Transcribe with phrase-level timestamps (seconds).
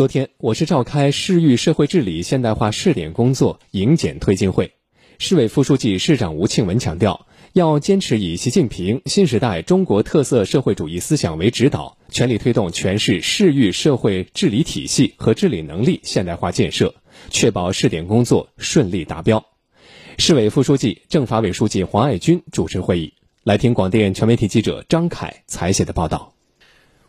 [0.00, 4.72] 昨天，我市召开市域社会治理现代化试点工作迎检推进会，
[5.18, 16.94] 市委副书记、市长吴庆文强调，要坚持以习近平新时代中国特色社会主义思想为指导，全力推动全市市域社会治理体系和治理能力现代化建设，
[17.28, 19.44] 确保试点工作顺利达标。
[20.16, 23.12] 市委副书记、政法委书记黄爱军主持会议。
[23.44, 26.32] 来听广电全媒体记者张凯采写的报道。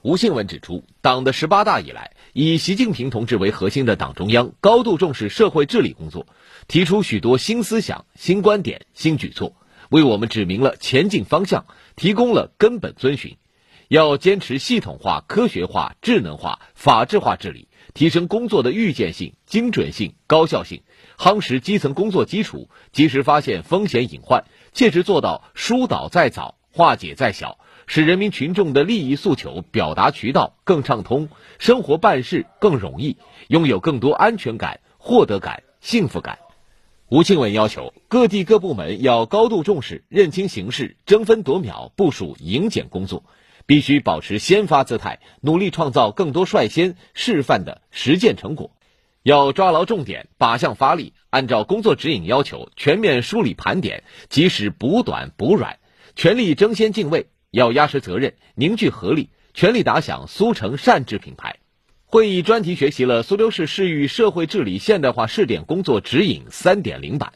[0.03, 6.25] 吴庆文指出，党的十八大以来，以习近平同志为核心的党中央高度重视社会治理工作，
[6.67, 9.53] 提出许多新思想、新观点、新举措，
[9.89, 11.65] 为我们指明了前进方向，
[11.95, 13.37] 提供了根本遵循。
[13.89, 20.81] 要坚持系统化、科学化、智能化、法治化治理，提升工作的预见性、精准性、高效性，
[21.15, 27.57] 夯实基层工作基础，及时发现风险隐患，切实做到疏导在早、化解在小。
[27.87, 31.27] 使人民群众的利益诉求表达渠道更畅通，
[31.59, 33.17] 生活办事更容易，
[33.49, 36.39] 拥有更多安全感、获得感、幸福感。
[37.09, 43.25] 吴庆文要求各地各部门要高度重视，认清形势，争分夺秒部署迎检工作，
[43.65, 48.71] 必须保持先发姿态，努力创造更多率先示范的实践成果。
[49.23, 55.79] 要抓牢重点，靶向发力，按照工作指引要求，全面梳理盘点，及时补短补软，
[56.21, 57.31] 全力争先敬畏。
[57.49, 61.57] 要压实责任，凝聚合力，全力打响苏城善治品牌。
[62.05, 67.33] 会议专题学习了苏州市市域社会治理现代化试点工作指引三点零版。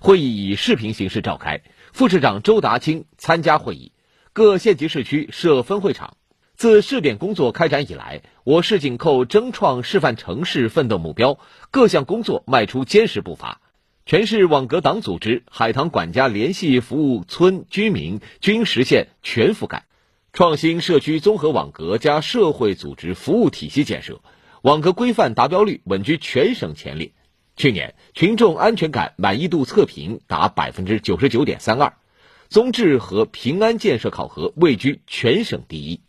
[0.00, 3.90] 会议以视频形式召开，副市长周达清参加会议。
[4.32, 6.16] 各县级市区设分会场。
[6.54, 11.40] 自试点工作开展以来，我市紧扣争创示范城市奋斗目标，
[11.72, 13.60] 各项工作迈出坚实步伐。
[14.08, 19.84] 全市网格党组织、海棠管家联系服务村居民均实现全覆盖，
[20.32, 24.22] 创新社区综合网格加社会组织服务体系建设，
[24.62, 27.12] 网格规范达标率稳居全省前列。
[27.54, 31.92] 去年群众安全感满意度测评达百分之九十九点三二，
[32.48, 36.00] 综治和平安建设考核位居全省第一。